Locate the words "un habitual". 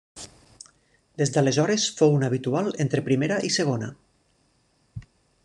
2.21-2.73